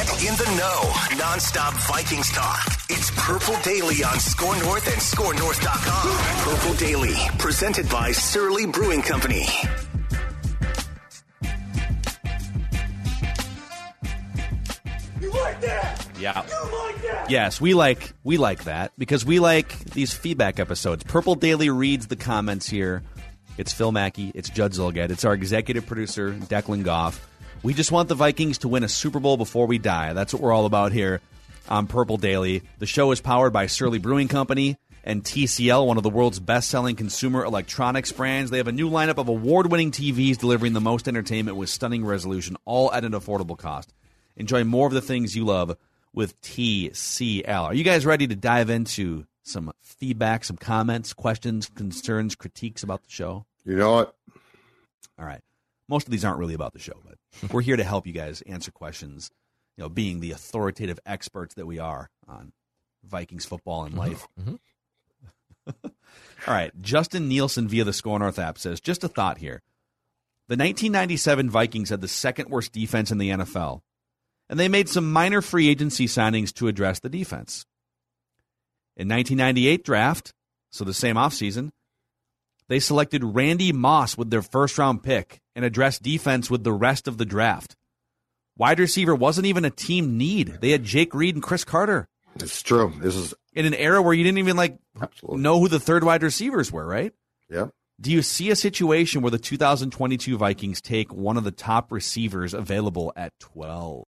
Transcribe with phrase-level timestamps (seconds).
[0.00, 1.18] Get in the know.
[1.18, 2.64] Non-stop Vikings talk.
[2.88, 6.54] It's Purple Daily on Score North and ScoreNorth.com.
[6.54, 9.44] Purple Daily, presented by Surly Brewing Company.
[15.20, 16.08] You like that?
[16.18, 16.46] Yeah.
[16.48, 17.26] You like that?
[17.28, 21.04] Yes, we like we like that because we like these feedback episodes.
[21.04, 23.02] Purple Daily reads the comments here.
[23.58, 27.26] It's Phil Mackey, it's Judd Zulgad, it's our executive producer Declan Goff.
[27.62, 30.14] We just want the Vikings to win a Super Bowl before we die.
[30.14, 31.20] That's what we're all about here
[31.68, 32.62] on Purple Daily.
[32.78, 36.96] The show is powered by Surly Brewing Company and TCL, one of the world's best-selling
[36.96, 38.50] consumer electronics brands.
[38.50, 42.56] They have a new lineup of award-winning TVs delivering the most entertainment with stunning resolution,
[42.64, 43.92] all at an affordable cost.
[44.36, 45.76] Enjoy more of the things you love
[46.14, 47.64] with TCL.
[47.64, 53.02] Are you guys ready to dive into some feedback, some comments, questions, concerns, critiques about
[53.02, 53.44] the show?
[53.66, 54.16] You know what?
[55.18, 55.42] All right.
[55.90, 57.18] Most of these aren't really about the show, but
[57.52, 59.30] we're here to help you guys answer questions,
[59.76, 62.52] you know, being the authoritative experts that we are on
[63.04, 64.00] Vikings football and mm-hmm.
[64.00, 64.28] life.
[64.40, 64.54] Mm-hmm.
[66.46, 66.72] All right.
[66.80, 69.62] Justin Nielsen via the Score North app says, just a thought here.
[70.48, 73.82] The 1997 Vikings had the second worst defense in the NFL,
[74.48, 77.66] and they made some minor free agency signings to address the defense.
[78.96, 80.32] In 1998 draft,
[80.70, 81.70] so the same offseason,
[82.68, 87.06] they selected Randy Moss with their first round pick and addressed defense with the rest
[87.06, 87.76] of the draft.
[88.56, 90.58] Wide receiver wasn't even a team need.
[90.62, 92.94] They had Jake Reed and Cris Carter It's true.
[92.98, 95.42] This is in an era where you didn't even like Absolutely.
[95.42, 97.12] know who the third wide receivers were, right?
[97.50, 97.66] yeah.
[98.00, 102.54] Do you see a situation where the 2022 Vikings take one of the top receivers
[102.54, 104.04] available at 12?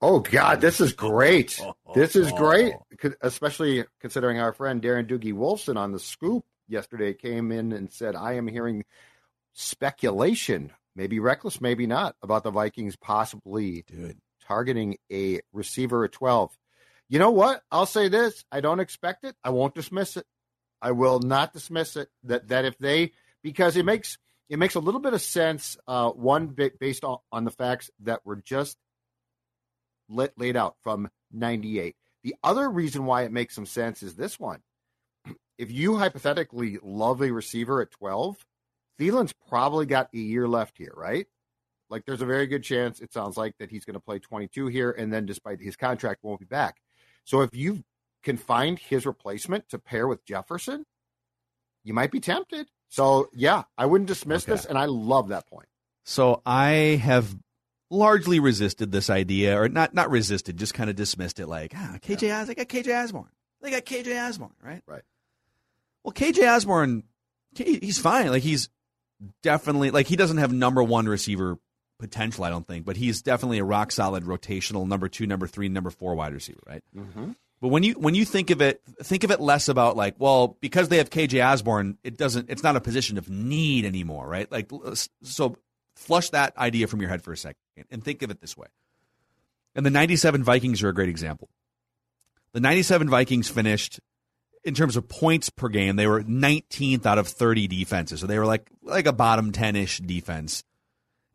[0.00, 1.60] Oh God, this is great.
[1.96, 2.74] This is great,
[3.20, 8.16] especially considering our friend Darren Doogie Wolfson on the scoop yesterday came in and said,
[8.16, 8.84] "I am hearing
[9.54, 14.18] speculation, maybe reckless, maybe not, about the Vikings possibly Dude.
[14.46, 16.56] targeting a receiver at 12."
[17.08, 17.62] You know what?
[17.70, 19.36] I'll say this: I don't expect it.
[19.42, 20.26] I won't dismiss it.
[20.82, 22.08] I will not dismiss it.
[22.24, 23.12] That that if they
[23.42, 25.76] because it makes it makes a little bit of sense.
[25.86, 28.76] Uh, one bit based on, on the facts that were just
[30.08, 31.96] lit, laid out from 98.
[32.22, 34.60] The other reason why it makes some sense is this one.
[35.56, 38.44] If you hypothetically love a receiver at 12,
[38.98, 41.26] Thielen's probably got a year left here, right?
[41.90, 44.66] Like there's a very good chance it sounds like that he's going to play 22
[44.68, 46.76] here and then despite his contract won't be back.
[47.24, 47.84] So if you
[48.22, 50.84] can find his replacement to pair with Jefferson,
[51.82, 52.68] you might be tempted.
[52.88, 54.52] So yeah, I wouldn't dismiss Okay.
[54.52, 55.68] this and I love that point.
[56.04, 57.36] So I have
[57.90, 61.98] largely resisted this idea, or not not resisted, just kind of dismissed it like, ah,
[62.00, 63.30] KJ Os- they got KJ Osborne.
[63.60, 64.82] They got KJ Osborne, right?
[64.86, 65.02] Right.
[66.02, 67.04] Well, KJ Osborne,
[67.56, 68.28] he's fine.
[68.28, 68.68] Like he's
[69.42, 71.58] definitely like he doesn't have number one receiver
[71.98, 75.68] potential, I don't think, but he's definitely a rock solid rotational number two, number three,
[75.68, 76.82] number four wide receiver, right?
[76.96, 77.32] Mm-hmm.
[77.60, 80.58] But when you when you think of it, think of it less about like, well,
[80.60, 82.50] because they have KJ Osborne, it doesn't.
[82.50, 84.50] It's not a position of need anymore, right?
[84.52, 84.70] Like,
[85.22, 85.56] so
[85.96, 87.56] flush that idea from your head for a second
[87.90, 88.66] and think of it this way.
[89.74, 91.48] And the '97 Vikings are a great example.
[92.52, 93.98] The '97 Vikings finished
[94.64, 95.96] in terms of points per game.
[95.96, 99.76] They were 19th out of 30 defenses, so they were like like a bottom 10
[99.76, 100.64] ish defense,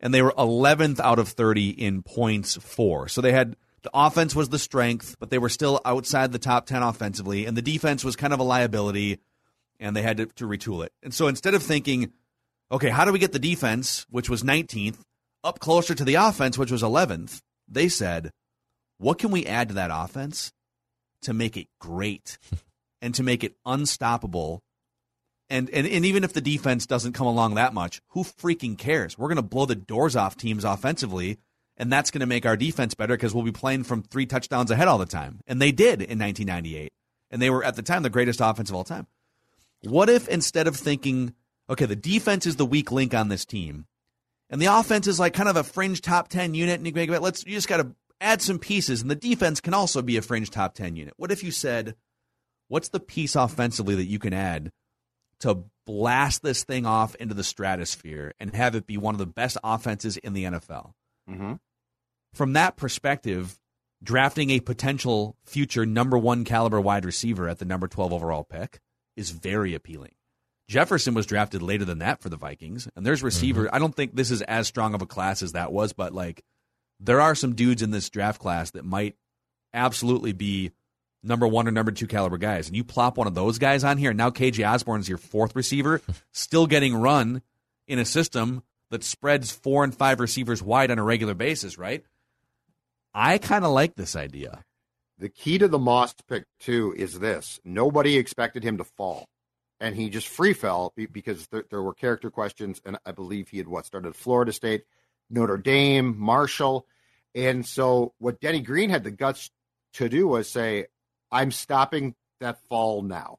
[0.00, 3.08] and they were 11th out of 30 in points for.
[3.08, 6.66] So they had the offense was the strength, but they were still outside the top
[6.66, 9.18] 10 offensively, and the defense was kind of a liability,
[9.78, 10.92] and they had to, to retool it.
[11.02, 12.12] And so instead of thinking,
[12.70, 14.98] okay, how do we get the defense, which was 19th,
[15.42, 18.30] up closer to the offense, which was 11th, they said,
[18.98, 20.52] what can we add to that offense
[21.22, 22.36] to make it great
[23.00, 24.62] and to make it unstoppable?
[25.48, 29.18] And, and, and even if the defense doesn't come along that much, who freaking cares?
[29.18, 31.38] We're going to blow the doors off teams offensively
[31.80, 34.70] and that's going to make our defense better because we'll be playing from three touchdowns
[34.70, 35.40] ahead all the time.
[35.46, 36.92] And they did in 1998.
[37.30, 39.06] And they were, at the time, the greatest offense of all time.
[39.84, 41.32] What if instead of thinking,
[41.70, 43.86] okay, the defense is the weak link on this team,
[44.50, 47.08] and the offense is like kind of a fringe top 10 unit, and you make
[47.08, 50.18] it, let's, you just got to add some pieces, and the defense can also be
[50.18, 51.14] a fringe top 10 unit.
[51.16, 51.94] What if you said,
[52.70, 54.70] what's the piece offensively that you can add
[55.40, 59.26] to blast this thing off into the stratosphere and have it be one of the
[59.26, 60.92] best offenses in the NFL?
[61.28, 61.54] Mm-hmm.
[62.32, 63.58] From that perspective,
[64.02, 68.80] drafting a potential future number one caliber wide receiver at the number 12 overall pick
[69.16, 70.12] is very appealing.
[70.68, 73.68] Jefferson was drafted later than that for the Vikings, and there's receiver.
[73.72, 76.44] I don't think this is as strong of a class as that was, but like
[77.00, 79.16] there are some dudes in this draft class that might
[79.74, 80.70] absolutely be
[81.22, 82.66] number one or number two caliber guys.
[82.66, 85.18] And you plop one of those guys on here, and now KJ Osborne is your
[85.18, 86.00] fourth receiver,
[86.32, 87.42] still getting run
[87.86, 92.04] in a system that spreads four and five receivers wide on a regular basis, right?
[93.14, 94.64] I kind of like this idea.
[95.18, 99.28] The key to the Moss pick too is this: nobody expected him to fall,
[99.78, 103.58] and he just free fell because there, there were character questions, and I believe he
[103.58, 104.84] had what started at Florida State,
[105.28, 106.86] Notre Dame, Marshall,
[107.34, 109.50] and so what Denny Green had the guts
[109.94, 110.86] to do was say,
[111.30, 113.38] "I'm stopping that fall now."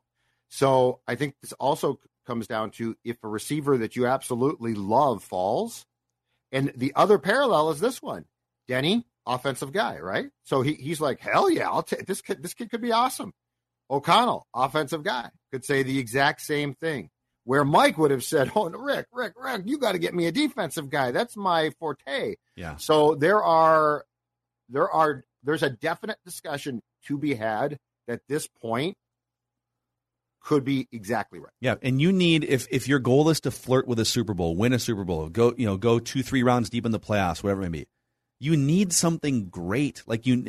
[0.49, 5.23] So I think this also comes down to if a receiver that you absolutely love
[5.23, 5.85] falls,
[6.51, 8.25] and the other parallel is this one,
[8.67, 10.29] Denny offensive guy, right?
[10.43, 12.41] So he, he's like, hell yeah, I'll take this kid.
[12.41, 13.33] This kid could be awesome.
[13.89, 17.09] O'Connell, offensive guy, could say the exact same thing.
[17.43, 20.31] Where Mike would have said, "Oh, Rick, Rick, Rick, you got to get me a
[20.31, 21.11] defensive guy.
[21.11, 22.75] That's my forte." Yeah.
[22.77, 24.05] So there are,
[24.69, 27.77] there are, there's a definite discussion to be had
[28.07, 28.95] at this point.
[30.43, 31.53] Could be exactly right.
[31.59, 34.55] Yeah, and you need if if your goal is to flirt with a Super Bowl,
[34.55, 37.43] win a Super Bowl, go you know go two three rounds deep in the playoffs,
[37.43, 37.87] whatever it may be.
[38.39, 40.01] You need something great.
[40.07, 40.43] Like you,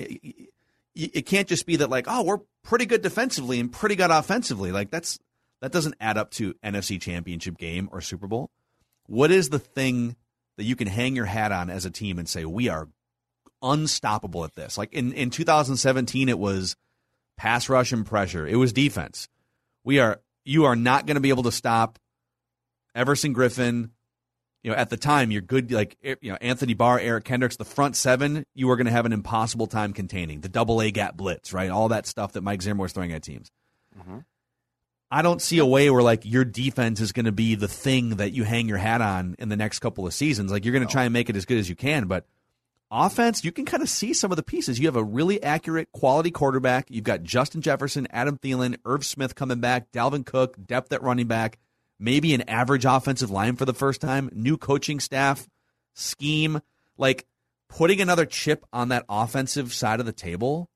[0.95, 4.73] it can't just be that like oh we're pretty good defensively and pretty good offensively.
[4.73, 5.19] Like that's
[5.61, 8.51] that doesn't add up to NFC Championship game or Super Bowl.
[9.07, 10.17] What is the thing
[10.57, 12.89] that you can hang your hat on as a team and say we are
[13.63, 14.77] unstoppable at this?
[14.77, 16.77] Like in in 2017, it was
[17.37, 18.47] pass rush and pressure.
[18.47, 19.29] It was defense.
[19.85, 21.99] We are you are not going to be able to stop
[22.95, 23.91] Everson Griffen.
[24.63, 25.73] You know, at the time, you're good.
[25.73, 28.93] Like eh, you know, Anthony Barr, Eric Kendricks, the front seven, you are going to
[28.93, 31.71] have an impossible time containing the double A gap blitz, right?
[31.71, 33.51] All that stuff that Mike Zimmer was throwing at teams.
[33.99, 34.19] Mm-hmm.
[35.11, 38.17] I don't see a way where like your defense is going to be the thing
[38.17, 40.51] that you hang your hat on in the next couple of seasons.
[40.51, 42.25] Like you're going to try and make it as good as you can, but
[42.93, 44.79] offense, you can kind of see some of the pieces.
[44.79, 46.91] You have a really accurate, quality quarterback.
[46.91, 51.27] You've got Justin Jefferson, Adam Thielen, Irv Smith coming back, Dalvin Cook, depth at running
[51.27, 51.59] back,
[51.99, 55.49] maybe an average offensive line for the first time, new coaching staff,
[55.95, 56.61] scheme.
[56.99, 57.27] Like
[57.69, 60.69] putting another chip on that offensive side of the table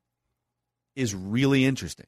[0.95, 2.07] is really interesting.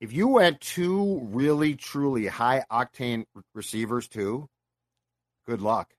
[0.00, 4.48] If you went two really truly high octane receivers too,
[5.44, 5.92] good luck.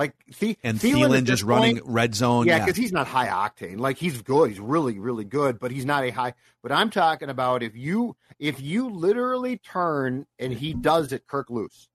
[0.00, 2.46] Like the, And Thielen, Thielen, just running point- red zone.
[2.46, 3.78] Yeah, Yeah, because he's not high octane.
[3.78, 4.48] Like he's good.
[4.48, 6.32] He's really, really good, but he's not a high.
[6.62, 11.50] But I'm talking about if you if you literally turn and he does it, Kirk
[11.50, 11.86] loose.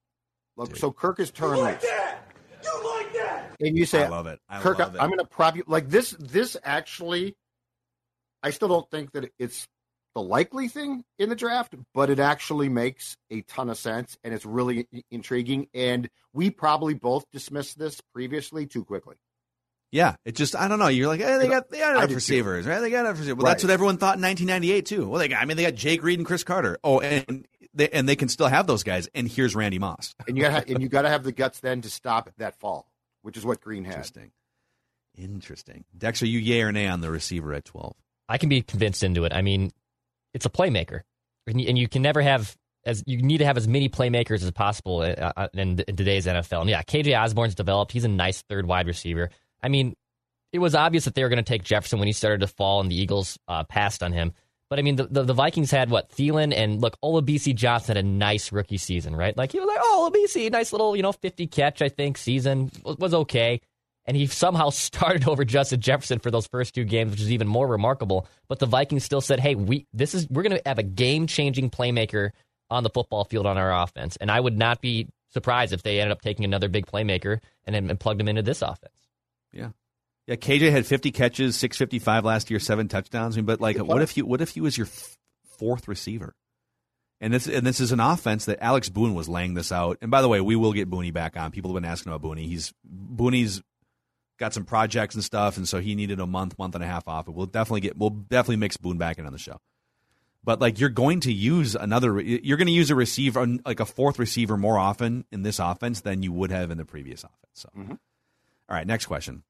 [0.55, 2.19] Look, so Kirk is You turned like loose, that?
[2.63, 3.55] You like that?
[3.59, 4.39] and you say, I love it.
[4.47, 5.01] I Kirk, love it.
[5.01, 6.11] I'm going to prop you like this.
[6.19, 7.35] This actually,
[8.43, 9.67] I still don't think that it's
[10.15, 14.33] the likely thing in the draft, but it actually makes a ton of sense and
[14.33, 15.67] it's really intriguing.
[15.73, 19.17] And we probably both dismissed this previously too quickly.
[19.91, 20.87] Yeah, it just I don't know.
[20.87, 22.15] You're like, hey, they got they got enough do too.
[22.15, 22.79] receivers, right?
[22.79, 23.37] They got enough receivers.
[23.37, 25.07] Well, that's what everyone thought in 1998 too.
[25.07, 26.77] Well, they got I mean they got Jake Reed and Cris Carter.
[26.83, 29.07] Oh, and they and they can still have those guys.
[29.13, 30.15] And here's Randy Moss.
[30.27, 32.87] And you got and you got to have the guts then to stop that fall,
[33.21, 33.93] which is what Green had.
[33.93, 34.31] Interesting.
[35.17, 35.85] Interesting.
[35.97, 37.95] Dex, are you yay or nay on the receiver at 12?
[38.27, 39.33] I can be convinced into it.
[39.33, 39.71] I mean,
[40.35, 41.01] it's a playmaker,
[41.47, 44.43] and you, and you can never have as you need to have as many playmakers
[44.43, 46.61] as possible uh, uh, in, in today's NFL.
[46.61, 47.91] And yeah, KJ Osborne's developed.
[47.91, 49.31] He's a nice third wide receiver.
[49.63, 49.95] I mean,
[50.53, 52.81] it was obvious that they were going to take Jefferson when he started to fall,
[52.81, 54.33] and the Eagles uh, passed on him.
[54.69, 58.05] But I mean, the, the, the Vikings had what Thielen and look, Olabisi Johnson had
[58.05, 59.35] a nice rookie season, right?
[59.35, 62.71] Like he was like, oh, Olabisi, nice little you know fifty catch, I think season
[62.83, 63.61] was, was okay
[64.05, 67.47] and he somehow started over Justin Jefferson for those first two games, which is even
[67.47, 68.27] more remarkable.
[68.47, 71.69] But the Vikings still said, "Hey, we this is we're going to have a game-changing
[71.69, 72.31] playmaker
[72.69, 75.99] on the football field on our offense." And I would not be surprised if they
[75.99, 78.93] ended up taking another big playmaker and then and plugged him into this offense.
[79.51, 79.69] Yeah.
[80.27, 83.35] Yeah, KJ had 50 catches, 655 last year, seven touchdowns.
[83.35, 85.17] I mean, but like, what if you what if he was your f-
[85.59, 86.33] fourth receiver?
[87.21, 89.97] And this and this is an offense that Alex Boone was laying this out.
[90.01, 91.51] And by the way, we will get Booney back on.
[91.51, 92.47] People have been asking about Booney.
[92.47, 93.61] He's Booney's
[94.37, 97.07] got some projects and stuff, and so he needed a month, month and a half
[97.07, 97.25] off.
[97.25, 99.59] But we'll definitely get we'll definitely mix Boone back in on the show.
[100.43, 103.85] But like you're going to use another, you're going to use a receiver like a
[103.85, 107.39] fourth receiver more often in this offense than you would have in the previous offense.
[107.53, 107.93] So, Mm-hmm.
[108.67, 109.43] All right, next question.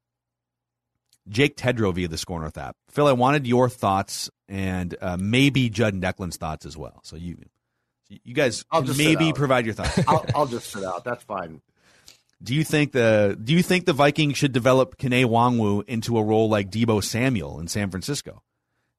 [1.27, 2.75] Jake Tedrow via the Score North app.
[2.89, 6.99] Phil, I wanted your thoughts and uh, maybe Judd and Declan's thoughts as well.
[7.03, 7.37] So you,
[8.09, 9.99] you guys I'll just maybe provide your thoughts.
[10.07, 11.03] I'll, I'll just sit out.
[11.03, 11.61] That's fine.
[12.43, 16.23] Do you think the Do you think the Vikings should develop Kene Nwangwu into a
[16.23, 18.43] role like Deebo Samuel in San Francisco?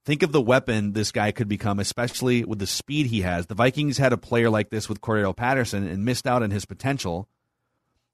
[0.05, 3.47] Think of the weapon this guy could become, especially with the speed he has.
[3.47, 6.65] The Vikings had a player like this with Cordarrelle Patterson and missed out on his
[6.65, 7.29] potential.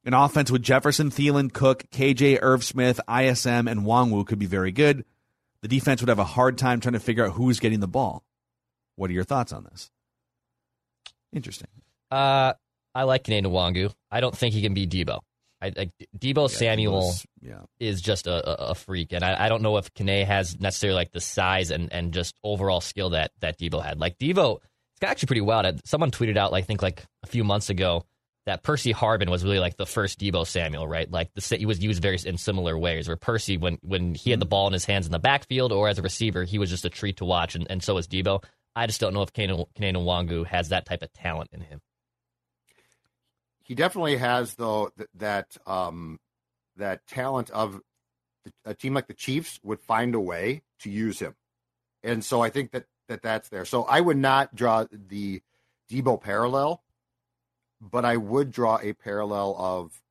[0.04, 4.72] An offense with Jefferson, Thielen, Cook, KJ, Irv Smith, ISM, and Nwangwu could be very
[4.72, 5.04] good.
[5.60, 8.24] The defense would have a hard time trying to figure out who's getting the ball.
[8.96, 9.90] What are your thoughts on this?
[11.32, 11.68] Interesting.
[12.10, 12.54] Uh,
[12.94, 13.92] I like Kene Nwangwu.
[14.10, 15.20] I don't think he can be Deebo.
[15.60, 17.60] I, I Deebo Samuel Deebo's- Yeah.
[17.78, 21.12] is just a, a, freak, and I, I don't know if Kene has necessarily like
[21.12, 24.00] the size and, and just overall skill that that Deebo had.
[24.00, 25.80] Like Deebo, it's actually pretty wild.
[25.84, 28.04] Someone tweeted out, like, I think, like a few months ago,
[28.46, 31.10] that Percy Harvin was really like the first Deebo Samuel, right?
[31.10, 33.06] Like the he was used very in similar ways.
[33.06, 34.50] Where Percy, when when he had the mm.
[34.50, 36.90] ball in his hands in the backfield or as a receiver, he was just a
[36.90, 38.42] treat to watch, and, and so was Deebo.
[38.74, 41.80] I just don't know if Kene Kene Nwangwu has that type of talent in him.
[43.64, 46.18] He definitely has though th- that um,
[46.76, 47.80] that talent of
[48.64, 51.34] a team like the Chiefs would find a way to use him,
[52.02, 53.64] and so I think that that that's there.
[53.64, 55.42] So I would not draw the
[55.90, 56.82] Deebo parallel,
[57.80, 60.02] but I would draw a parallel of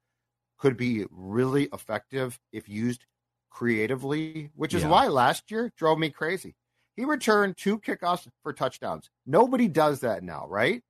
[0.58, 3.06] could be really effective if used
[3.50, 4.90] creatively, which is Yeah.
[4.90, 6.56] why last year drove me crazy.
[6.96, 9.10] He returned two kickoffs for touchdowns.
[9.26, 10.84] Nobody does that now, right?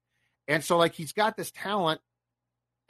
[0.47, 2.01] And so, like, he's got this talent,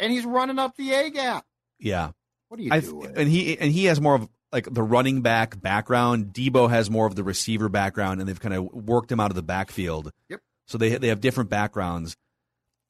[0.01, 1.45] and he's running up the A gap.
[1.79, 2.11] Yeah.
[2.49, 3.13] What are you I doing?
[3.15, 6.33] and he and he has more of like the running back background.
[6.33, 9.35] Deebo has more of the receiver background, and they've kind of worked him out of
[9.35, 10.11] the backfield.
[10.29, 10.41] Yep.
[10.67, 12.17] So they they have different backgrounds,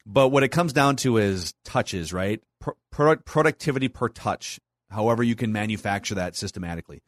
[0.05, 2.41] but what it comes down to is touches, right?
[2.59, 4.59] Pro- product productivity per touch.
[4.89, 7.01] However, you can manufacture that systematically.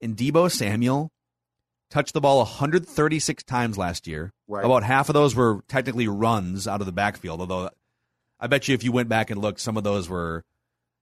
[0.00, 1.10] And Deebo Samuel
[1.90, 4.32] touched the ball 136 times last year.
[4.46, 4.64] Right.
[4.64, 7.40] About half of those were technically runs out of the backfield.
[7.40, 7.70] Although
[8.40, 10.44] I bet you if you went back and looked, some of those were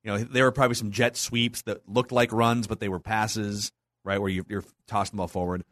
[0.07, 3.01] you know, there were probably some jet sweeps that looked like runs, but they were
[3.01, 3.73] passes,
[4.05, 5.65] right, where you're, you're tossing the ball forward.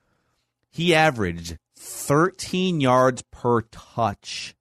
[0.71, 4.56] He averaged 13 yards per touch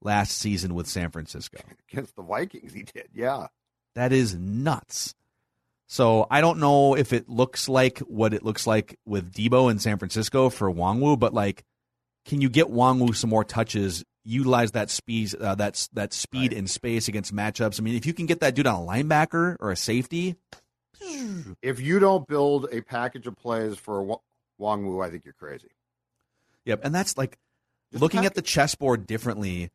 [0.00, 1.58] last season with San Francisco.
[1.92, 3.08] Against the Vikings, he did.
[3.12, 3.48] Yeah.
[3.96, 5.16] That is nuts.
[5.88, 9.80] So I don't know if it looks like what it looks like with Deebo in
[9.80, 11.64] San Francisco for Nwangwu, but like,
[12.24, 14.04] can you get Nwangwu some more touches?
[14.28, 17.78] Utilize that speed, uh, that's that speed in space against matchups.
[17.78, 20.34] I mean, if you can get that dude on a linebacker or a safety,
[21.62, 24.18] If you don't build a package of plays for Wa-
[24.60, 25.68] Nwangwu, I think you're crazy.
[26.64, 27.38] Yep, and that's like
[27.92, 29.70] Just looking at the chessboard differently.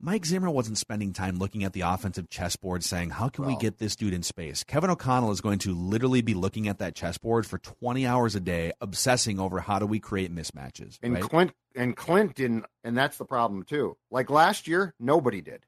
[0.00, 3.78] Mike Zimmer wasn't spending time looking at the offensive chessboard saying, How can we get
[3.78, 4.64] this dude in space?
[4.64, 8.40] Kevin O'Connell is going to literally be looking at that chessboard for 20 hours a
[8.40, 10.98] day, obsessing over how do we create mismatches.
[11.02, 11.22] And right?
[11.22, 13.96] Klint and Klint didn't, and that's the problem too.
[14.10, 15.64] Like last year, nobody did.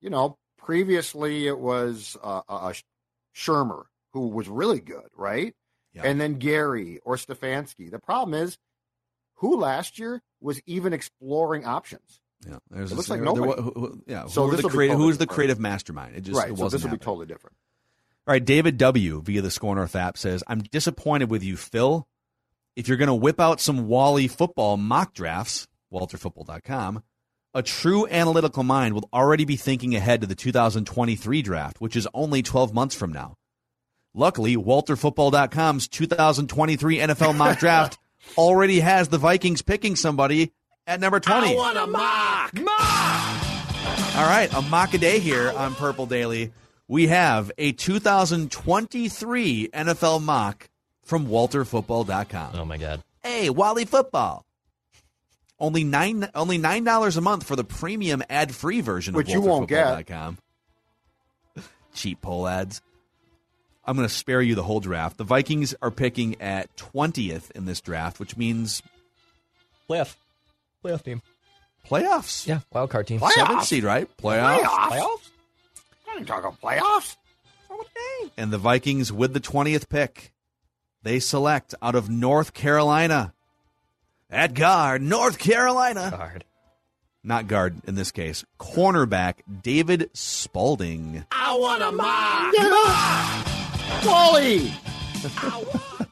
[0.00, 2.72] You know, previously it was uh, uh,
[3.34, 5.54] Shurmur who was really good, right?
[5.92, 6.02] Yeah.
[6.04, 7.90] And then Gary or Stefanski.
[7.90, 8.58] The problem is,
[9.36, 12.20] who last year was even exploring options?
[12.46, 13.62] Yeah, there's it a- looks like there- there nobody.
[13.62, 16.16] wa- who- who- yeah, So who this the creative, totally who's the creative mastermind?
[16.16, 16.50] It just right.
[16.52, 17.56] it So this will be totally different.
[18.26, 19.22] All right, David W.
[19.22, 22.06] via the Score North app says, I'm disappointed with you, Phil.
[22.76, 27.02] If you're going to whip out some Wally football mock drafts, walterfootball.com,
[27.54, 32.06] a true analytical mind will already be thinking ahead to the 2023 draft, which is
[32.12, 33.36] only 12 months from now.
[34.14, 37.98] Luckily, walterfootball.com's 2023 NFL mock draft
[38.36, 40.52] already has the Vikings picking somebody
[40.88, 41.52] at number 20.
[41.52, 42.54] I want a mock.
[42.54, 44.16] Mock.
[44.16, 46.52] All right, a mock a day here on Purple Daily.
[46.88, 50.68] We have a 2023 NFL mock
[51.04, 52.52] from WalterFootball.com.
[52.54, 53.04] Oh my god.
[53.22, 54.44] Hey, Wally Football.
[55.60, 59.40] Only nine, only nine dollars a month for the premium ad-free version Which of you
[59.42, 59.86] won't get.
[59.86, 60.38] WalterFootball.com.
[61.94, 62.80] Cheap poll ads.
[63.84, 65.16] I'm going to spare you the whole draft.
[65.16, 68.82] The Vikings are picking at 20th in this draft, which means
[69.88, 70.14] Playoff.
[70.84, 71.22] Playoff team.
[71.86, 72.46] playoffs.
[72.46, 73.20] Yeah, wild card team.
[73.20, 73.32] Playoffs?
[73.32, 74.08] Seventh seed, right?
[74.16, 74.60] Playoffs.
[74.62, 74.88] Playoffs?
[74.90, 75.30] Playoffs?
[76.08, 77.16] I ain't talking playoffs.
[78.36, 80.32] And the Vikings, with the 20th pick,
[81.02, 83.32] they select out of North Carolina.
[84.30, 86.08] At guard, North Carolina.
[86.16, 86.44] Guard.
[87.24, 88.44] Not guard in this case.
[88.58, 91.24] Cornerback David Spalding.
[91.32, 92.54] I want a mock.
[94.06, 94.72] Wally.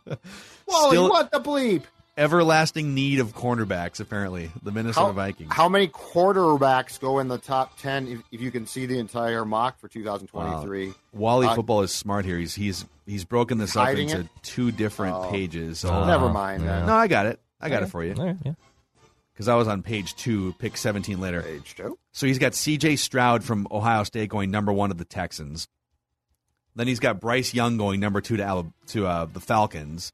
[0.66, 1.82] Wally, Still- what the bleep?
[2.18, 4.50] Everlasting need of cornerbacks, apparently.
[4.62, 5.52] The Minnesota How, Vikings.
[5.52, 9.44] how many quarterbacks go in the top 10 if, if you can see the entire
[9.44, 10.94] mock for 2023?
[11.12, 12.38] Wally Uh, football is smart here.
[12.38, 14.26] He's he's he's broken this up into it?
[14.42, 15.30] two different Oh.
[15.30, 15.80] pages.
[15.80, 16.06] So Oh.
[16.06, 16.64] Never mind.
[16.64, 16.86] yeah.
[16.86, 17.38] no, I got it.
[17.60, 18.52] I got it for you right, yeah.
[19.32, 21.42] because I was on page two, pick seventeen later.
[21.42, 21.98] Page two.
[22.12, 22.96] So he's got C.J.
[22.96, 25.68] Stroud from Ohio State going number one to the Texans.
[26.74, 30.12] Then he's got Bryce Young going number two to Alab- to uh, the Falcons.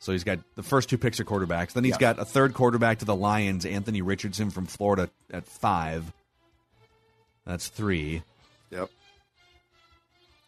[0.00, 0.04] Okay.
[0.06, 1.72] So he's got the first two picks are quarterbacks.
[1.72, 2.00] Then he's Yes.
[2.00, 6.12] got a third quarterback to the Lions, Anthony Richardson from Florida at five.
[7.46, 8.22] That's three.
[8.70, 8.90] Yep.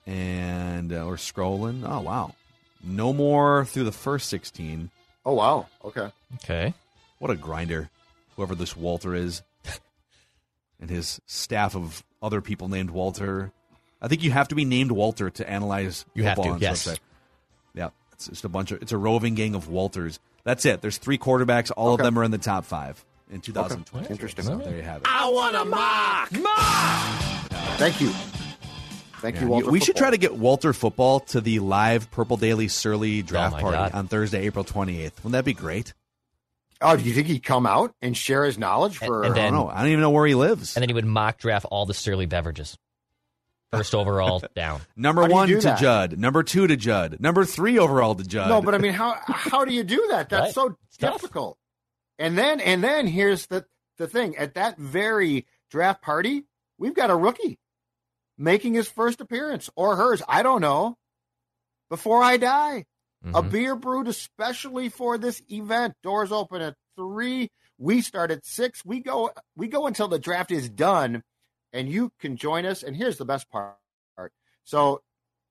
[0.07, 1.85] And uh, we're scrolling.
[1.89, 2.35] Oh wow,
[2.83, 4.91] no more through the first sixteen.
[5.25, 5.69] Oh, wow.
[5.85, 6.11] Okay.
[6.37, 6.75] Okay.
[7.21, 7.91] What a grinder,
[8.35, 9.43] whoever this Walter is,
[10.81, 13.53] and his staff of other people named Walter.
[14.01, 16.89] I think you have to be named Walter to analyze You have to, on yes.
[16.89, 16.99] website.
[17.75, 17.91] Yeah,
[18.29, 18.83] it's just a bunch of.
[18.83, 20.19] It's a roving gang of Walters.
[20.45, 20.81] That's it.
[20.83, 21.71] There's three quarterbacks.
[21.77, 22.03] All Okay.
[22.03, 24.09] of them are in the top five in 2020.
[24.09, 24.45] Interesting.
[24.45, 25.07] So there you have it.
[25.09, 26.33] I want a mock.
[26.33, 27.51] Mock.
[27.79, 28.11] Thank you.
[29.21, 29.71] Thank Yeah, you, Walter.
[29.71, 33.57] we should try to get Walter Football to the live Purple Daily Surly draft oh
[33.57, 33.93] my party God.
[33.93, 35.13] on Thursday, April 28th.
[35.19, 35.95] Wouldn't that be great?
[36.81, 39.23] Oh, do you think he'd come out and share his knowledge for?
[39.23, 39.71] and I then- don't know.
[39.73, 40.77] I don't even know where he lives.
[40.77, 42.77] And then he would mock draft all the Surly beverages.
[43.73, 44.81] First overall down.
[44.97, 45.79] Number How do you one do to that?
[45.81, 46.19] Judd.
[46.19, 47.19] Number two to Judd.
[47.21, 48.49] Number three overall to Judd.
[48.49, 50.29] no, but I mean, how how do you do that?
[50.29, 50.55] That's Right.
[50.55, 51.15] so It's tough.
[51.21, 51.59] difficult.
[52.19, 53.65] And then and then here's the
[53.99, 56.45] the thing: at that very draft party,
[56.79, 57.59] we've got a rookie
[58.39, 60.23] making his first appearance or hers.
[60.29, 60.97] I don't know.
[61.91, 62.85] Before I die,
[63.25, 63.51] a Mhm.
[63.51, 65.95] beer brewed especially for this event.
[66.03, 67.51] Doors open at three.
[67.79, 68.85] We start at six.
[68.85, 71.23] We go we go until the draft is done,
[71.73, 72.83] and you can join us.
[72.83, 73.77] And here's the best part.
[74.65, 75.03] So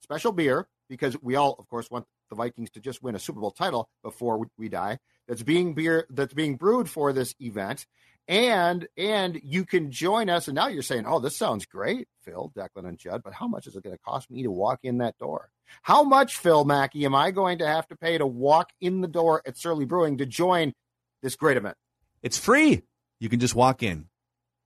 [0.01, 3.40] special beer because we all, of course, want the Vikings to just win a Super
[3.40, 5.00] Bowl title before we- die.
[5.28, 7.86] That's being beer that's being brewed for this event,
[8.27, 10.48] and and you can join us.
[10.48, 13.68] And now you're saying, "Oh, this sounds great, Phil, Declan, and Judd." But how much
[13.68, 15.51] is it going to cost me to walk in that door?
[15.84, 19.07] How much, Phil Mackey, am I going to have to pay to walk in the
[19.07, 20.74] door at Surly Brewing to join
[21.22, 21.77] this great event?
[22.24, 22.81] It's free.
[23.20, 24.10] You can just walk in.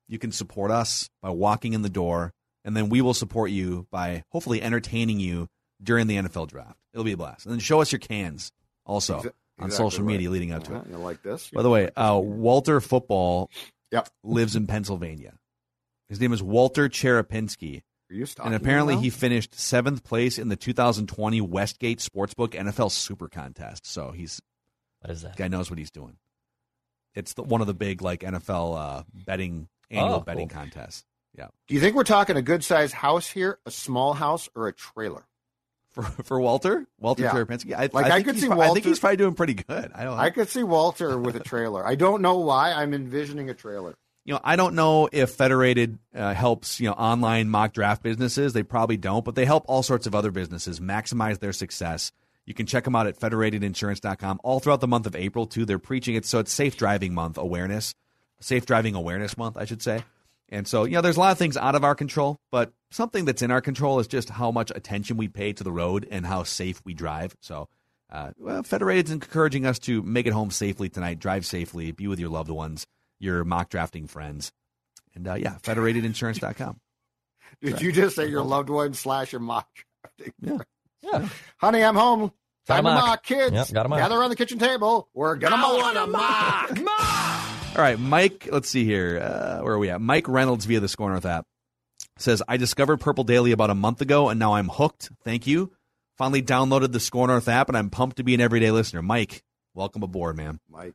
[0.08, 2.32] You can support us by walking in the door,
[2.64, 5.48] and then we will support you by hopefully entertaining you
[5.82, 6.78] during the NFL draft.
[6.94, 7.46] It'll be a blast.
[7.46, 8.52] And then show us your cans
[8.86, 10.14] also Exa- on social right.
[10.14, 10.92] media leading up to Uh-huh, it.
[10.92, 11.50] You like this?
[11.50, 13.50] By the way, uh, Walter Football
[13.92, 14.10] Yep.
[14.24, 15.36] lives in Pennsylvania.
[16.10, 17.82] His name is Walter Cherepinsky.
[18.12, 23.28] Are you And apparently, he finished seventh place in the 2020 Westgate Sportsbook NFL Super
[23.28, 23.88] Contest.
[23.88, 24.40] So he's
[25.02, 25.36] What is that?
[25.36, 26.18] guy knows what he's doing.
[27.16, 30.60] It's the, one of the big like NFL uh, betting annual Oh, betting cool.
[30.60, 31.06] contests.
[31.38, 34.68] Yeah, Do you think we're talking a good sized house here, a small house, or
[34.68, 35.26] a trailer?
[35.92, 37.32] for for Walter Walter Yeah.
[37.32, 37.74] Cherepinsky.
[37.74, 39.92] I, Like, I, I could see pro- I think Walter- he's probably doing pretty good.
[39.96, 40.18] I don't.
[40.20, 41.86] I could see Walter with a trailer.
[41.88, 42.72] I don't know why.
[42.74, 43.96] I'm envisioning a trailer.
[44.26, 48.52] you know, I don't know if Federated uh, helps you know online mock draft businesses.
[48.54, 52.12] They probably don't, but they help all sorts of other businesses maximize their success.
[52.46, 55.66] You can check them out at federatedinsurance.com all throughout the month of April too.
[55.66, 57.94] They're preaching it, so it's Safe Driving Month awareness,
[58.42, 60.04] Safe Driving Awareness Month, I should say.
[60.50, 63.26] And so, you know, there's a lot of things out of our control, but something
[63.26, 66.26] that's in our control is just how much attention we pay to the road and
[66.26, 67.36] how safe we drive.
[67.42, 67.68] So,
[68.12, 72.20] uh, well, Federated's encouraging us to make it home safely tonight, drive safely, be with
[72.20, 72.86] your loved ones,
[73.20, 74.52] your mock drafting friends.
[75.16, 76.80] And uh, yeah, federatedinsurance.com.
[77.62, 79.68] Did you just say your loved one slash your mock
[80.04, 80.34] drafting?
[80.42, 80.58] Yeah.
[81.02, 81.30] Yeah.
[81.58, 82.32] Honey, I'm home.
[82.68, 83.06] Got Time to mock.
[83.06, 83.54] mock, kids.
[83.54, 84.00] Yep, got a mock.
[84.00, 85.10] Gather around the kitchen table.
[85.14, 87.42] We're gonna mock.
[87.76, 89.20] All right, Mike, let's see here.
[89.22, 90.00] Uh, where are we at?
[90.00, 91.46] Mike Reynolds via the Score North app
[92.18, 95.10] says, I discovered Purple Daily about a month ago and now I'm hooked.
[95.26, 95.74] Thank you.
[96.18, 99.02] Finally downloaded the Score North app and I'm pumped to be an everyday listener.
[99.02, 100.62] Mike, welcome aboard, man.
[100.70, 100.94] Mike.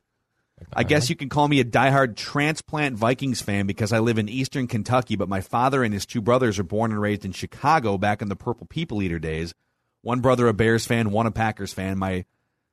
[0.73, 4.27] I guess you can call me a diehard transplant Vikings fan because I live in
[4.27, 7.99] eastern Kentucky, but my father and his two brothers are born and raised in Chicago
[7.99, 9.53] back in the Purple People Eater days.
[10.01, 11.99] One brother a Bears fan, one a Packers fan.
[11.99, 12.25] My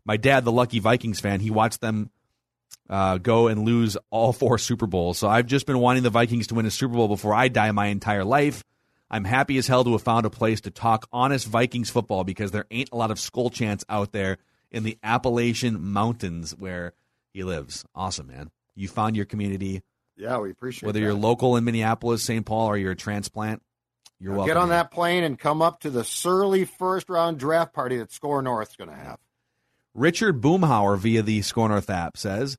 [0.06, 2.10] my dad, the lucky Vikings fan, he watched them
[2.88, 5.18] uh, go and lose all four Super Bowls.
[5.18, 7.70] So I've just been wanting the Vikings to win a Super Bowl before I die
[7.72, 8.64] my entire life.
[9.10, 12.50] I'm happy as hell to have found a place to talk honest Vikings football because
[12.50, 14.36] there ain't a lot of Skol chants out there
[14.70, 16.92] in the Appalachian Mountains where
[17.32, 17.84] he lives.
[17.94, 18.50] Awesome, man.
[18.74, 19.82] You found your community,
[20.16, 20.86] Yeah, we appreciate it.
[20.88, 21.04] whether that.
[21.06, 22.44] you're local in Minneapolis, St.
[22.44, 23.62] Paul, or you're a transplant.
[24.20, 24.48] You're welcome.
[24.48, 28.12] Get on that plane and come up to the surly first round draft party that
[28.12, 29.18] Score North's going to have.
[29.94, 32.58] Richard Boomhauer via the Score North app says,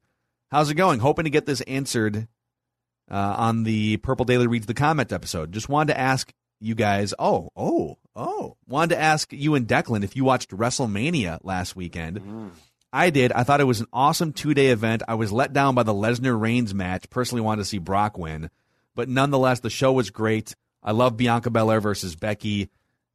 [0.52, 1.00] "How's it going?
[1.00, 2.28] Hoping to get this answered
[3.10, 5.52] uh, on the Purple Daily Reads the Comment episode.
[5.52, 7.14] Just wanted to ask you guys.
[7.18, 8.58] Oh, oh, oh.
[8.68, 12.52] Wanted to ask you and Declan if you watched WrestleMania last weekend.
[12.92, 13.32] I did.
[13.32, 15.04] I thought it was an awesome two day event.
[15.08, 17.10] I was let down by the Lesnar Reigns match.
[17.10, 18.50] Personally, wanted to see Brock win,
[18.96, 20.56] but nonetheless, the show was great.
[20.82, 22.70] I love Bianca Belair versus Becky.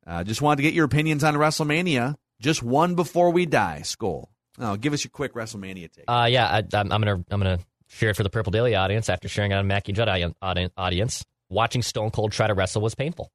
[0.07, 2.15] Uh, just wanted to get your opinions on WrestleMania.
[2.41, 3.81] Just one before we die.
[3.83, 4.27] Skol.
[4.59, 6.05] Oh, give us your quick WrestleMania take.
[6.07, 9.09] Uh, yeah, I, I'm, I'm gonna I'm gonna share it for the Purple Daily audience
[9.09, 11.25] after sharing it on Mackey Judd audi- audi- audience.
[11.51, 13.31] Watching Stone Cold try to wrestle was painful.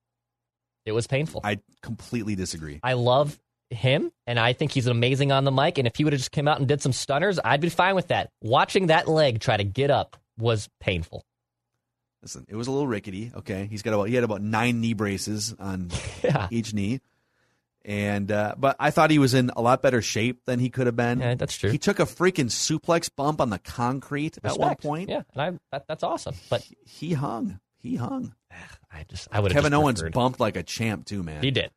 [0.85, 1.41] It was painful.
[1.43, 2.79] I completely disagree.
[2.81, 3.37] I love
[3.69, 5.77] him, and I think he's amazing on the mic.
[5.77, 7.95] And if he would have just come out and did some stunners, I'd be fine
[7.95, 8.31] with that.
[8.41, 11.23] Watching that leg try to get up was painful.
[12.21, 13.31] Listen, it was a little rickety.
[13.35, 15.89] Okay, he's got about he had about nine knee braces on
[16.23, 16.47] Yeah.
[16.51, 16.99] each knee,
[17.85, 20.85] and uh, but I thought he was in a lot better shape than he could
[20.87, 21.19] have been.
[21.19, 21.71] Yeah, that's true.
[21.71, 25.09] He took a freaking suplex bump on the concrete at one point.
[25.09, 26.35] yeah, and I that, that's awesome.
[26.49, 27.59] But he hung.
[27.77, 28.33] He hung.
[28.91, 31.41] I just I would Kevin Owens preferred- bumped like a champ too, man.
[31.43, 31.71] He did.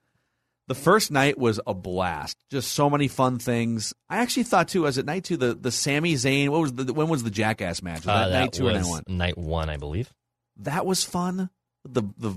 [0.68, 2.38] The first night was a blast.
[2.50, 3.92] Just so many fun things.
[4.08, 6.48] I actually thought too, as at night two, the the Sami Zayn.
[6.48, 8.00] What was the when was the Jackass match?
[8.06, 9.02] Was Uh, that, night two or night one?
[9.08, 10.12] night one, I believe.
[10.58, 11.50] That was fun.
[11.84, 12.34] The the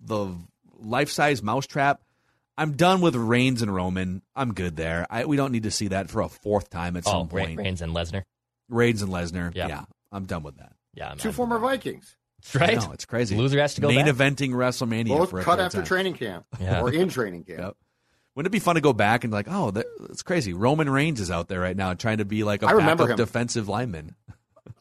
[0.00, 0.34] the
[0.80, 2.00] life size mousetrap.
[2.58, 4.20] I'm done with Reigns and Roman.
[4.36, 5.06] I'm good there.
[5.08, 7.46] I, we don't need to see that for a fourth time at Oh, some Re-
[7.46, 7.58] point.
[7.58, 8.24] Reigns and Lesnar.
[8.68, 9.54] Reigns and Lesnar.
[9.54, 9.68] Yeah.
[9.68, 10.72] Yeah, I'm done with that.
[10.94, 12.16] Yeah, I'm- Two I'm- former Vikings.
[12.54, 12.76] right.
[12.76, 13.36] No, it's crazy.
[13.36, 14.14] Loser has to go Main back.
[14.14, 15.86] eventing WrestleMania Both for a cut after time.
[15.86, 16.80] training camp Yeah.
[16.82, 17.60] or in training camp.
[17.60, 17.76] Yep.
[18.34, 20.52] Wouldn't it be fun to go back and like, oh, that, it's crazy.
[20.52, 23.18] Roman Reigns is out there right now trying to be like a I remember backup
[23.20, 23.24] him.
[23.24, 24.14] defensive lineman.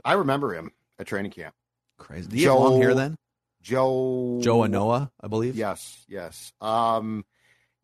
[0.06, 1.54] I remember him at training camp.
[1.98, 2.28] Crazy.
[2.28, 3.18] Did he have long Joe- hair then?
[3.64, 5.56] Joe Joe Anoa, I believe.
[5.56, 6.54] Yes, yes.
[6.62, 7.26] Um,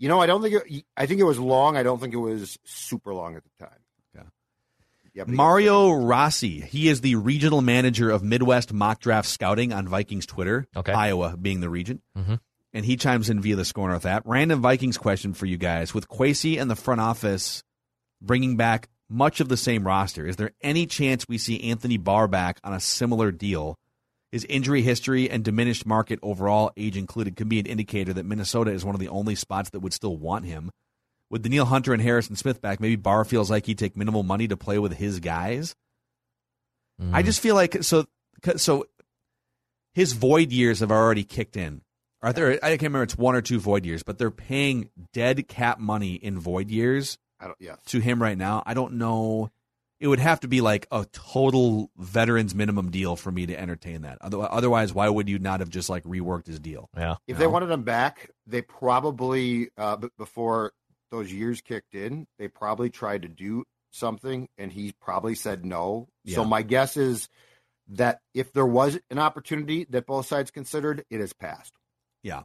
[0.04, 1.78] you know, I don't think it, I think it was long.
[1.78, 3.80] I don't think it was super long at the time.
[4.16, 4.28] Okay.
[5.14, 6.60] Yeah, but he- Mario Rossi.
[6.60, 10.68] He is the regional manager of Midwest Mock Draft Scouting on Vikings Twitter.
[10.76, 10.92] Okay.
[10.92, 12.02] Iowa being the region.
[12.18, 12.40] Mhm.
[12.74, 14.24] And he chimes in via the Score North app.
[14.26, 15.94] Random Vikings question for you guys.
[15.94, 17.64] With Kwesi and the front office
[18.22, 22.28] bringing back much of the same roster, is there any chance we see Anthony Barr
[22.28, 23.78] back on a similar deal?
[24.34, 28.72] His injury history and diminished market overall, age included, can be an indicator that Minnesota
[28.72, 30.72] is one of the only spots that would still want him.
[31.30, 34.48] With Danielle Hunter and Harrison Smith back, maybe Barr feels like he'd take minimal money
[34.48, 35.76] to play with his guys.
[37.00, 37.26] I Mm.
[37.26, 38.06] just feel like so
[38.56, 38.88] so
[39.94, 41.82] his void years have already kicked in.
[42.24, 42.54] Are there?
[42.64, 43.04] I can't remember.
[43.04, 47.20] It's one or two void years, but they're paying dead cap money in void years
[47.40, 47.78] I don't, yes.
[47.88, 48.64] to him right now.
[48.66, 49.52] I don't know.
[50.04, 54.02] It would have to be like a total veterans minimum deal for me to entertain
[54.02, 54.18] that.
[54.22, 56.90] Otherwise, why would you not have just like reworked his deal?
[56.98, 57.16] yeah.
[57.26, 57.40] If No.
[57.40, 60.74] they wanted him back, they probably uh, b- before
[61.10, 66.10] those years kicked in, they probably tried to do something, and he probably said no.
[66.28, 67.30] So my guess is
[67.88, 71.74] that if there was an opportunity that both sides considered, it has passed.
[72.24, 72.44] Yeah,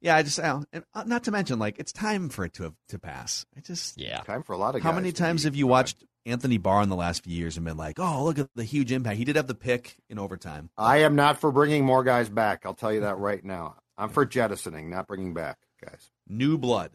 [0.00, 0.16] yeah.
[0.16, 2.64] I just I don't- and uh, not to mention like it's time for it to
[2.64, 3.46] have, to pass.
[3.56, 4.22] I just Yeah.
[4.22, 5.70] Time for a lot of How guys many times be have you gone.
[5.70, 8.64] watched Anthony Barr in the last few years and been like, "Oh, look at the
[8.64, 9.16] huge impact.
[9.16, 12.66] He did have the pick in overtime." I am not for bringing more guys back.
[12.66, 13.76] I'll tell you that right now.
[13.96, 16.10] I'm for jettisoning, not bringing back guys.
[16.28, 16.92] New blood.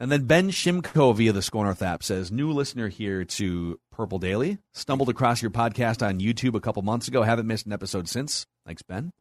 [0.00, 4.20] And then Ben Shimko via the Score North app says, new listener here to Purple
[4.20, 4.58] Daily.
[4.72, 7.22] Stumbled across your podcast on YouTube a couple months ago.
[7.22, 8.46] Haven't missed an episode since.
[8.64, 9.12] Thanks, Ben.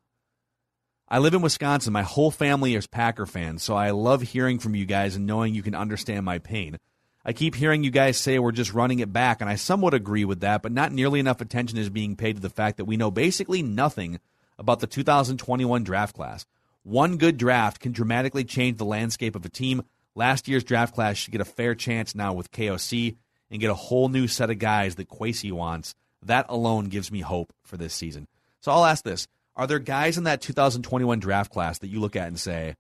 [1.10, 1.94] I live in Wisconsin.
[1.94, 5.56] My whole family is Packer fans, so I love hearing from you guys and knowing
[5.56, 6.78] you can understand my pain.
[7.28, 10.24] I keep hearing you guys say we're just running it back, and I somewhat agree
[10.24, 12.96] with that, but not nearly enough attention is being paid to the fact that we
[12.96, 14.22] know basically nothing
[14.58, 16.46] about the 2021 draft class.
[16.84, 19.84] One good draft can dramatically change the landscape of a team.
[20.16, 23.18] Last year's draft class should get a fair chance now with KOC
[23.52, 25.96] and get a whole new set of guys that Kwesi wants.
[26.24, 28.30] That alone gives me hope for this season.
[28.62, 29.28] So I'll ask this.
[29.58, 32.76] Are there guys in that 2021 draft class that you look at and say,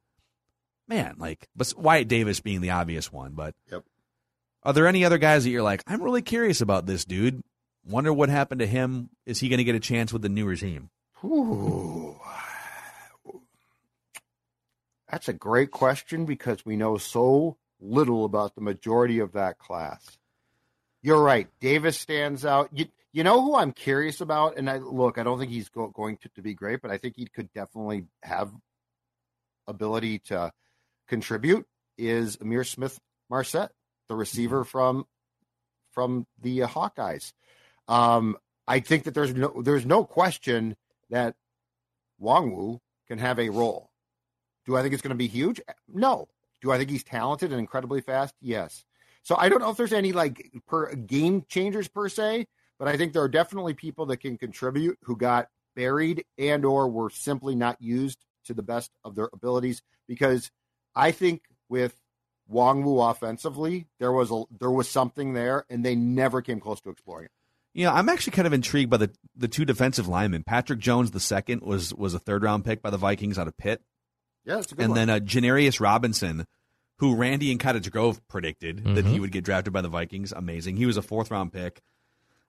[0.87, 3.83] man, like, but Wyatt Davis being the obvious one, but Yep.
[4.67, 7.41] Are there any other guys that you're like, I'm really curious about this dude?
[7.85, 9.09] Wonder what happened to him.
[9.25, 10.89] Is he going to get a chance with the new regime?
[11.23, 12.19] Ooh.
[15.09, 20.17] That's a great question because we know so little about the majority of that class.
[21.01, 21.47] You're right.
[21.61, 22.67] Davis stands out.
[22.73, 24.57] You, you know who I'm curious about?
[24.57, 26.97] And I look, I don't think he's go, going to, to be great, but I
[26.97, 28.51] think he could definitely have
[29.65, 30.51] ability to
[31.07, 31.65] contribute
[31.97, 32.99] is Amir Smith
[33.31, 33.69] Marset,
[34.09, 35.05] the receiver from
[35.91, 37.33] from the uh, Hawkeyes.
[37.87, 40.75] Um, I think that there's no there's no question
[41.09, 41.35] that
[42.21, 43.89] Nwangwu can have a role.
[44.65, 45.61] Do I think it's going to be huge?
[45.87, 46.27] No.
[46.61, 48.35] Do I think he's talented and incredibly fast?
[48.41, 48.83] Yes.
[49.23, 52.47] So I don't know if there's any like per game changers per se,
[52.79, 56.89] but I think there are definitely people that can contribute who got buried and or
[56.89, 60.51] were simply not used to the best of their abilities because
[60.95, 61.95] I think with
[62.51, 66.89] Nwangwu offensively, there was a there was something there, and they never came close to
[66.89, 67.31] exploring it.
[67.73, 70.43] You know, I'm actually kind of intrigued by the the two defensive linemen.
[70.43, 73.57] Patrick Jones, the second, was was a third round pick by the Vikings out of
[73.57, 73.81] Pitt.
[74.45, 75.07] Yeah, it's a good and one.
[75.07, 76.47] then uh, Janarius Robinson,
[76.99, 80.31] who Randy and Cottage Grove predicted that he would get drafted by the Vikings.
[80.31, 80.77] Amazing.
[80.77, 81.81] He was a fourth round pick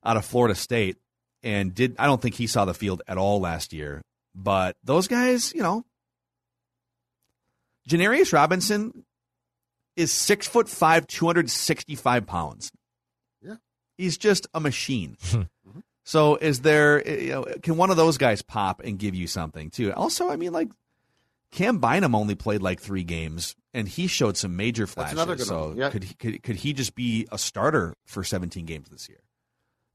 [0.05, 0.97] out of Florida State,
[1.43, 4.03] and did I don't think he saw the field at all last year.
[4.35, 5.85] But those guys, you know,
[7.89, 9.05] Janarius Robinson
[9.99, 12.71] is six foot five, two hundred sixty five pounds.
[13.43, 13.57] Yeah.
[13.97, 15.17] he's just a machine.
[16.05, 19.69] So is there, you know, can one of those guys pop and give you something
[19.69, 19.93] too?
[19.93, 20.71] Also, I mean, like
[21.53, 25.13] Cam Bynum only played like three games, and he showed some major flashes.
[25.13, 25.77] another good so one.
[25.77, 25.91] Yeah.
[25.91, 29.19] could he could, could he just be a starter for 17 games this year?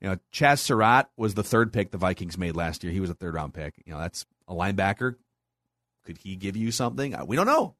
[0.01, 2.93] You know, Chaz Surratt was the third pick the Vikings made last year.
[2.93, 3.73] He was a third round pick.
[3.83, 5.15] You know, that's a linebacker.
[6.05, 7.15] Could he give you something?
[7.15, 7.73] Uh, We don't know.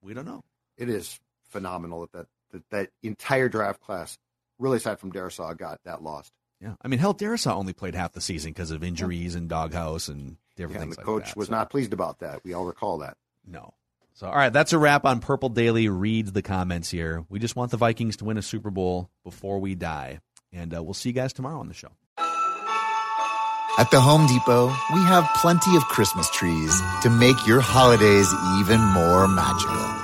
[0.00, 0.44] We don't know.
[0.78, 1.20] it is
[1.54, 4.18] phenomenal that that, that that entire draft class,
[4.58, 6.32] really aside from Darrisaw, got that lost.
[6.60, 10.08] Yeah, I mean, hell, Darrisaw only played half the season because of injuries and doghouse
[10.08, 11.36] and different Yeah, and things the like coach that.
[11.36, 12.42] was So- not pleased about that.
[12.44, 13.16] We all recall that.
[13.46, 13.74] No.
[14.14, 15.88] So, all right, that's a wrap on Purple Daily.
[15.88, 17.24] Reads the comments here.
[17.28, 20.20] We just want the Vikings to win a Super Bowl before we die.
[20.52, 21.88] And uh, we'll see you guys tomorrow on the show.
[23.76, 28.80] At the Home Depot, we have plenty of Christmas trees to make your holidays even
[28.80, 30.03] more magical.